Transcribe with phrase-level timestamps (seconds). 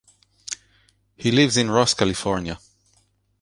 [1.15, 2.57] He lives in Ross, California.